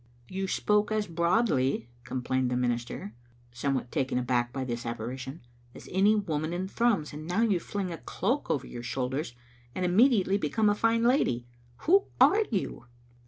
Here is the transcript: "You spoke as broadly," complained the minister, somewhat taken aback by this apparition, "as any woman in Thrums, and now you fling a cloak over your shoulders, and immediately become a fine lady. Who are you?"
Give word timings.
"You 0.27 0.47
spoke 0.47 0.91
as 0.91 1.05
broadly," 1.05 1.87
complained 2.05 2.49
the 2.49 2.57
minister, 2.57 3.13
somewhat 3.51 3.91
taken 3.91 4.17
aback 4.17 4.51
by 4.51 4.63
this 4.63 4.83
apparition, 4.83 5.41
"as 5.75 5.87
any 5.91 6.15
woman 6.15 6.53
in 6.53 6.67
Thrums, 6.67 7.13
and 7.13 7.27
now 7.27 7.41
you 7.43 7.59
fling 7.59 7.93
a 7.93 7.99
cloak 7.99 8.49
over 8.49 8.65
your 8.65 8.81
shoulders, 8.81 9.35
and 9.75 9.85
immediately 9.85 10.39
become 10.39 10.71
a 10.71 10.73
fine 10.73 11.03
lady. 11.03 11.45
Who 11.81 12.05
are 12.19 12.45
you?" 12.49 12.85